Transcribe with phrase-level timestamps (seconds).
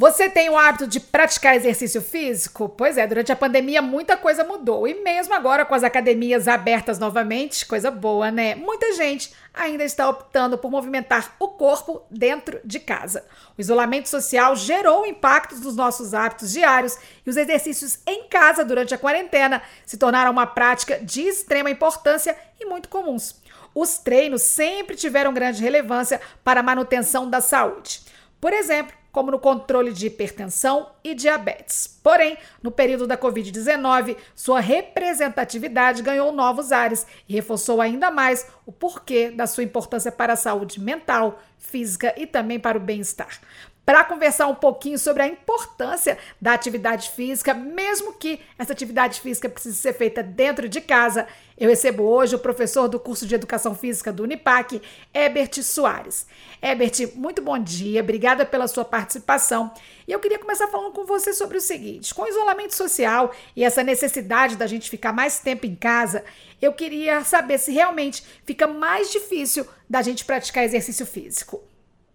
[0.00, 2.70] Você tem o hábito de praticar exercício físico?
[2.70, 6.98] Pois é, durante a pandemia muita coisa mudou e mesmo agora com as academias abertas
[6.98, 8.54] novamente, coisa boa, né?
[8.54, 13.26] Muita gente ainda está optando por movimentar o corpo dentro de casa.
[13.58, 16.96] O isolamento social gerou impactos nos nossos hábitos diários
[17.26, 22.34] e os exercícios em casa durante a quarentena se tornaram uma prática de extrema importância
[22.58, 23.38] e muito comuns.
[23.74, 28.00] Os treinos sempre tiveram grande relevância para a manutenção da saúde.
[28.40, 31.98] Por exemplo, como no controle de hipertensão e diabetes.
[32.02, 38.72] Porém, no período da Covid-19, sua representatividade ganhou novos ares e reforçou ainda mais o
[38.72, 43.40] porquê da sua importância para a saúde mental, física e também para o bem-estar
[43.90, 49.48] para conversar um pouquinho sobre a importância da atividade física, mesmo que essa atividade física
[49.48, 51.26] precise ser feita dentro de casa.
[51.58, 54.80] Eu recebo hoje o professor do curso de Educação Física do Unipac,
[55.12, 56.24] Ebert Soares.
[56.62, 59.74] Ebert, muito bom dia, obrigada pela sua participação.
[60.06, 63.64] E eu queria começar falando com você sobre o seguinte: com o isolamento social e
[63.64, 66.24] essa necessidade da gente ficar mais tempo em casa,
[66.62, 71.60] eu queria saber se realmente fica mais difícil da gente praticar exercício físico.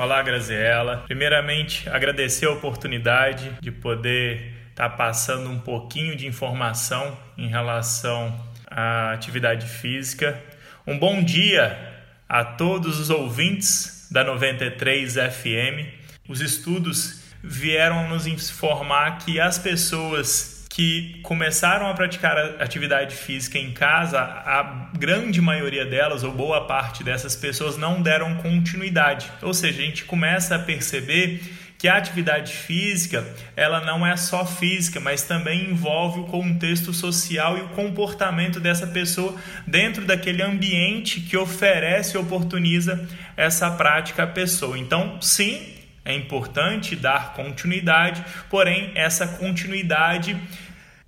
[0.00, 1.04] Olá, Graziela.
[1.06, 8.34] Primeiramente, agradecer a oportunidade de poder estar tá passando um pouquinho de informação em relação
[8.66, 10.42] à atividade física.
[10.86, 11.78] Um bom dia
[12.26, 15.92] a todos os ouvintes da 93 FM.
[16.26, 23.70] Os estudos vieram nos informar que as pessoas que começaram a praticar atividade física em
[23.70, 29.30] casa, a grande maioria delas, ou boa parte dessas pessoas, não deram continuidade.
[29.42, 31.42] Ou seja, a gente começa a perceber
[31.76, 33.22] que a atividade física
[33.54, 38.86] ela não é só física, mas também envolve o contexto social e o comportamento dessa
[38.86, 39.34] pessoa
[39.66, 44.78] dentro daquele ambiente que oferece e oportuniza essa prática à pessoa.
[44.78, 45.60] Então, sim,
[46.04, 50.34] é importante dar continuidade, porém, essa continuidade,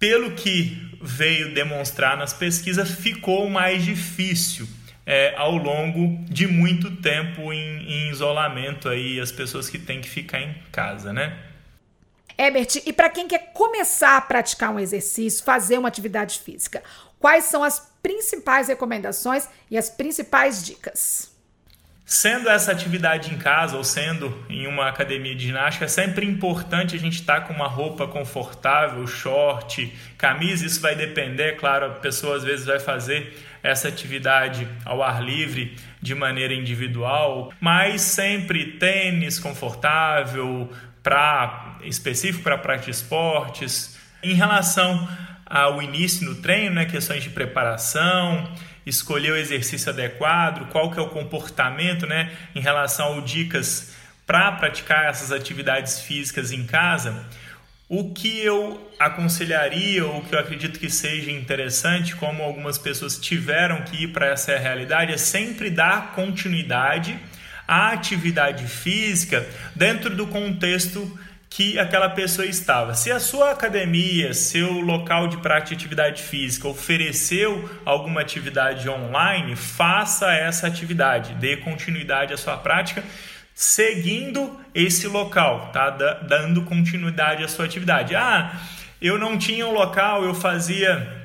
[0.00, 4.66] pelo que veio demonstrar nas pesquisas, ficou mais difícil.
[5.06, 10.08] É, ao longo de muito tempo em, em isolamento aí as pessoas que têm que
[10.08, 11.36] ficar em casa, né?
[12.38, 16.82] Ebert, e para quem quer começar a praticar um exercício, fazer uma atividade física,
[17.18, 21.30] quais são as principais recomendações e as principais dicas?
[22.12, 26.96] Sendo essa atividade em casa ou sendo em uma academia de ginástica, é sempre importante
[26.96, 30.66] a gente estar tá com uma roupa confortável, short, camisa.
[30.66, 35.76] Isso vai depender, claro, a pessoa às vezes vai fazer essa atividade ao ar livre
[36.02, 40.68] de maneira individual, mas sempre tênis confortável,
[41.04, 43.96] para específico para prática de esportes.
[44.20, 45.08] Em relação
[45.46, 48.52] ao início no treino, né, questões de preparação,
[48.90, 53.94] escolher o exercício adequado, qual que é o comportamento né, em relação a dicas
[54.26, 57.26] para praticar essas atividades físicas em casa,
[57.88, 63.82] o que eu aconselharia, ou que eu acredito que seja interessante, como algumas pessoas tiveram
[63.82, 67.18] que ir para essa realidade, é sempre dar continuidade
[67.66, 71.18] à atividade física dentro do contexto
[71.50, 72.94] que aquela pessoa estava.
[72.94, 79.56] Se a sua academia, seu local de prática de atividade física ofereceu alguma atividade online,
[79.56, 83.02] faça essa atividade, dê continuidade à sua prática
[83.52, 85.90] seguindo esse local, tá?
[85.90, 88.14] Dando continuidade à sua atividade.
[88.16, 88.58] Ah,
[89.02, 91.19] eu não tinha um local, eu fazia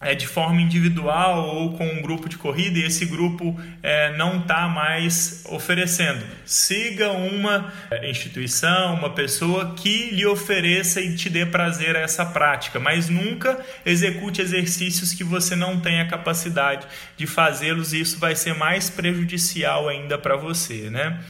[0.00, 4.38] é, de forma individual ou com um grupo de corrida e esse grupo é, não
[4.38, 6.24] está mais oferecendo.
[6.44, 12.24] Siga uma é, instituição, uma pessoa que lhe ofereça e te dê prazer a essa
[12.24, 18.34] prática, mas nunca execute exercícios que você não tenha capacidade de fazê-los e isso vai
[18.34, 21.20] ser mais prejudicial ainda para você, né?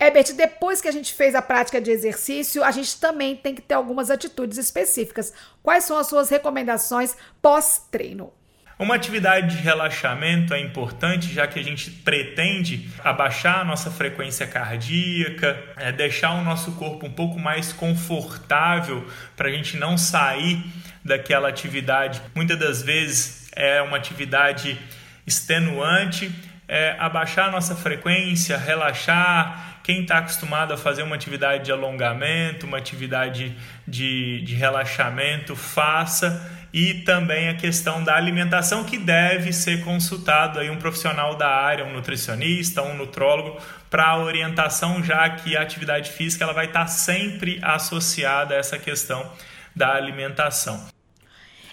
[0.00, 3.60] Herbert, depois que a gente fez a prática de exercício, a gente também tem que
[3.60, 5.32] ter algumas atitudes específicas.
[5.60, 8.32] Quais são as suas recomendações pós-treino?
[8.78, 14.46] Uma atividade de relaxamento é importante, já que a gente pretende abaixar a nossa frequência
[14.46, 19.04] cardíaca, é deixar o nosso corpo um pouco mais confortável
[19.36, 20.64] para a gente não sair
[21.04, 22.22] daquela atividade.
[22.36, 24.78] Muitas das vezes é uma atividade
[25.26, 26.32] extenuante,
[26.68, 32.66] é abaixar a nossa frequência, relaxar, quem está acostumado a fazer uma atividade de alongamento,
[32.66, 33.56] uma atividade
[33.86, 36.56] de, de relaxamento, faça.
[36.70, 41.86] E também a questão da alimentação, que deve ser consultado aí um profissional da área,
[41.86, 46.86] um nutricionista, um nutrólogo, para orientação, já que a atividade física ela vai estar tá
[46.86, 49.32] sempre associada a essa questão
[49.74, 50.97] da alimentação.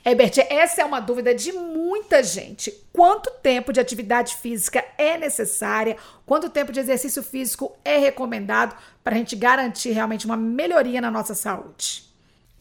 [0.08, 2.72] Herbert, essa é uma dúvida de muita gente.
[2.94, 5.98] Quanto tempo de atividade física é necessária?
[6.28, 11.10] Quanto tempo de exercício físico é recomendado para a gente garantir realmente uma melhoria na
[11.10, 12.04] nossa saúde?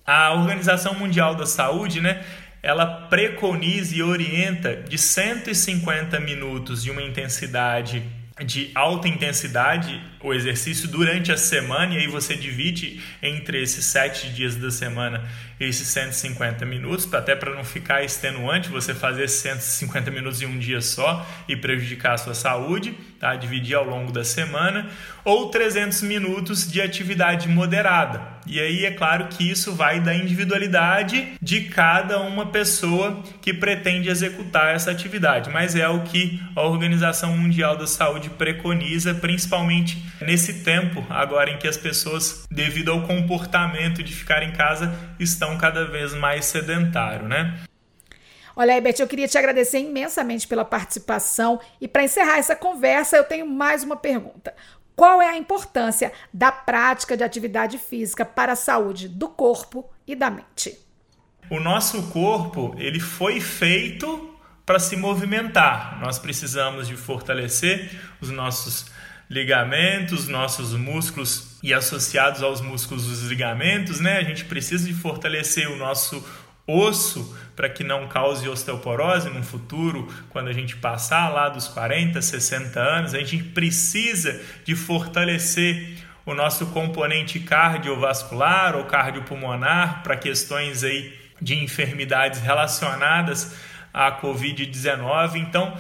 [0.07, 2.25] A Organização Mundial da Saúde, né,
[2.63, 8.03] ela preconiza e orienta de 150 minutos de uma intensidade
[8.43, 14.29] de alta intensidade o exercício durante a semana e aí você divide entre esses sete
[14.31, 15.23] dias da semana
[15.61, 20.81] esses 150 minutos, até para não ficar extenuante você fazer 150 minutos em um dia
[20.81, 23.37] só e prejudicar a sua saúde, tá?
[23.37, 24.91] dividir ao longo da semana,
[25.25, 28.34] ou 300 minutos de atividade moderada.
[28.47, 34.09] E aí é claro que isso vai da individualidade de cada uma pessoa que pretende
[34.09, 40.63] executar essa atividade, mas é o que a Organização Mundial da Saúde preconiza, principalmente nesse
[40.63, 45.85] tempo agora em que as pessoas, devido ao comportamento de ficar em casa, estão cada
[45.85, 47.55] vez mais sedentário, né?
[48.57, 53.25] Olha, Herbert, eu queria te agradecer imensamente pela participação e para encerrar essa conversa, eu
[53.25, 54.55] tenho mais uma pergunta.
[54.97, 60.15] Qual é a importância da prática de atividade física para a saúde do corpo e
[60.15, 60.79] da mente?
[61.51, 66.01] O nosso corpo, ele foi feito para se movimentar.
[66.01, 68.87] Nós precisamos de fortalecer os nossos
[69.29, 74.19] ligamentos, nossos músculos e associados aos músculos os ligamentos, né?
[74.19, 76.25] A gente precisa de fortalecer o nosso
[76.67, 82.21] osso para que não cause osteoporose no futuro, quando a gente passar lá dos 40,
[82.21, 90.83] 60 anos, a gente precisa de fortalecer o nosso componente cardiovascular ou cardiopulmonar para questões
[90.83, 93.55] aí de enfermidades relacionadas
[93.93, 95.37] à COVID-19.
[95.37, 95.77] Então,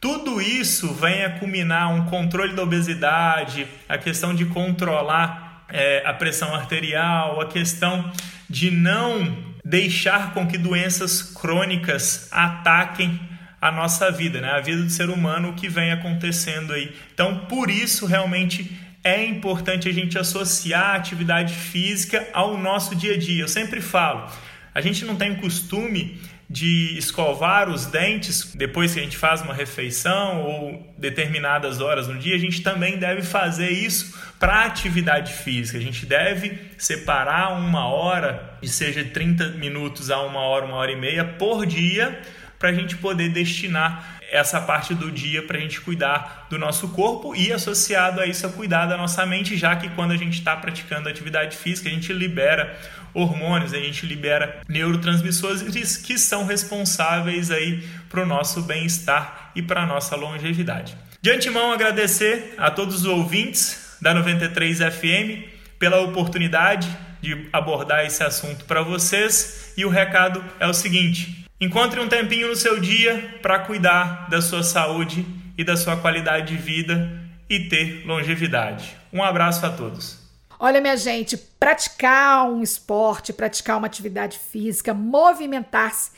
[0.00, 6.14] tudo isso vem a culminar um controle da obesidade, a questão de controlar é, a
[6.14, 8.10] pressão arterial, a questão
[8.48, 13.20] de não deixar com que doenças crônicas ataquem
[13.60, 14.50] a nossa vida, né?
[14.50, 16.94] a vida do ser humano, o que vem acontecendo aí.
[17.12, 18.74] Então, por isso, realmente
[19.04, 23.42] é importante a gente associar a atividade física ao nosso dia a dia.
[23.42, 24.30] Eu sempre falo,
[24.74, 26.18] a gente não tem costume
[26.50, 32.18] de escovar os dentes depois que a gente faz uma refeição ou determinadas horas no
[32.18, 35.76] dia, a gente também deve fazer isso para atividade física.
[35.76, 40.92] A gente deve separar uma hora, de seja 30 minutos a uma hora, uma hora
[40.92, 42.18] e meia por dia,
[42.58, 46.88] para a gente poder destinar essa parte do dia para a gente cuidar do nosso
[46.88, 50.38] corpo e associado a isso a cuidar da nossa mente, já que quando a gente
[50.38, 52.78] está praticando atividade física a gente libera
[53.14, 59.82] hormônios, a gente libera neurotransmissores que são responsáveis aí para o nosso bem-estar e para
[59.82, 60.96] a nossa longevidade.
[61.20, 66.88] De antemão agradecer a todos os ouvintes da 93 FM pela oportunidade
[67.20, 72.46] de abordar esse assunto para vocês e o recado é o seguinte: Encontre um tempinho
[72.46, 75.26] no seu dia para cuidar da sua saúde
[75.56, 77.10] e da sua qualidade de vida
[77.50, 78.96] e ter longevidade.
[79.12, 80.20] Um abraço a todos.
[80.56, 86.12] Olha, minha gente, praticar um esporte, praticar uma atividade física, movimentar-se,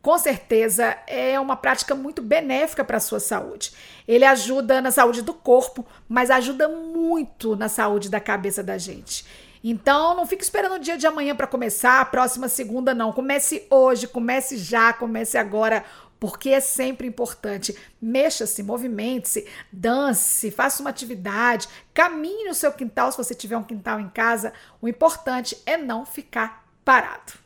[0.00, 3.72] com certeza é uma prática muito benéfica para a sua saúde.
[4.06, 9.24] Ele ajuda na saúde do corpo, mas ajuda muito na saúde da cabeça da gente.
[9.66, 13.14] Então, não fique esperando o dia de amanhã para começar, a próxima segunda não.
[13.14, 15.82] Comece hoje, comece já, comece agora,
[16.20, 17.74] porque é sempre importante.
[17.98, 23.98] Mexa-se, movimente-se, dance, faça uma atividade, caminhe no seu quintal se você tiver um quintal
[23.98, 24.52] em casa.
[24.82, 27.43] O importante é não ficar parado.